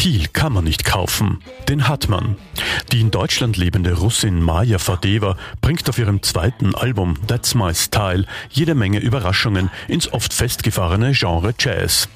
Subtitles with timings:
[0.00, 2.36] Stil kann man nicht kaufen, den hat man.
[2.90, 8.24] Die in Deutschland lebende Russin Maja Fadeva bringt auf ihrem zweiten Album That's My Style
[8.48, 12.08] jede Menge Überraschungen ins oft festgefahrene Genre Jazz.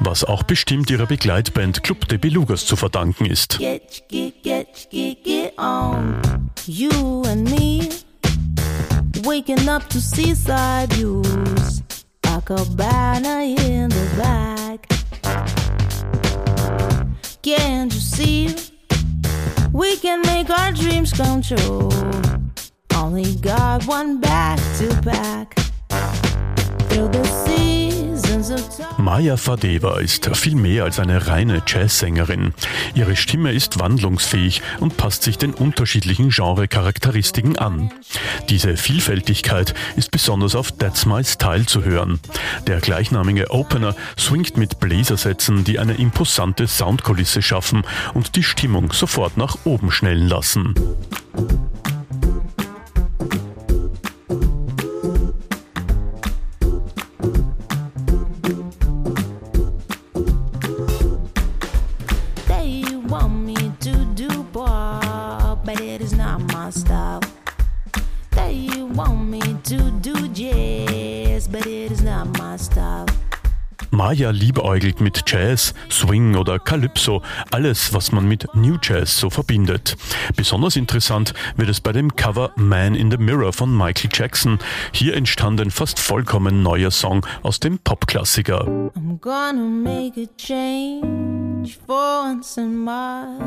[0.00, 3.58] Was auch bestimmt ihrer Begleitband Club de Belugas zu verdanken ist.
[3.58, 6.50] Get, get, get, get, get on.
[6.64, 7.90] You and me
[9.26, 11.82] waking up to seaside views.
[12.28, 14.55] A cabana in the back.
[17.46, 18.56] Can't you see?
[19.72, 21.88] We can make our dreams come true.
[22.92, 25.65] Only got one back to pack.
[28.98, 32.54] Maja Fadeva ist viel mehr als eine reine Jazzsängerin.
[32.94, 37.90] Ihre Stimme ist wandlungsfähig und passt sich den unterschiedlichen Genrecharakteristiken an.
[38.48, 42.20] Diese Vielfältigkeit ist besonders auf That's My Style zu hören.
[42.66, 47.82] Der gleichnamige Opener swingt mit Bläsersätzen, die eine imposante Soundkulisse schaffen
[48.14, 50.74] und die Stimmung sofort nach oben schnellen lassen.
[66.66, 67.20] My style.
[68.32, 73.06] They want me to do jazz, but it is not my style.
[73.90, 77.22] Maja liebäugelt mit Jazz, Swing oder Calypso,
[77.52, 79.96] alles, was man mit New Jazz so verbindet.
[80.34, 84.58] Besonders interessant wird es bei dem Cover Man in the Mirror von Michael Jackson.
[84.92, 88.66] Hier entstand ein fast vollkommen neuer Song aus dem Popklassiker.
[88.96, 93.38] I'm gonna make a change for once in my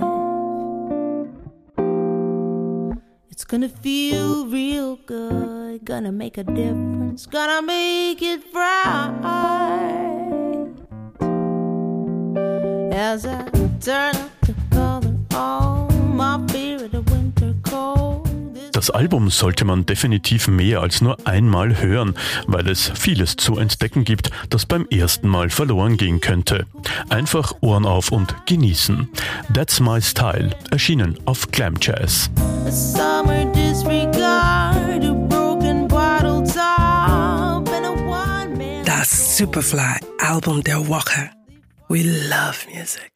[0.00, 0.09] life.
[3.50, 10.68] Gonna feel real good, gonna make a difference, gonna make it bright.
[12.92, 13.50] As I
[13.80, 14.19] turn
[18.90, 22.16] Das Album sollte man definitiv mehr als nur einmal hören,
[22.48, 26.66] weil es vieles zu entdecken gibt, das beim ersten Mal verloren gehen könnte.
[27.08, 29.08] Einfach Ohren auf und genießen.
[29.54, 32.30] That's My Style, erschienen auf Glam Jazz.
[38.84, 41.30] Das Superfly-Album der Woche.
[41.88, 43.08] We love music.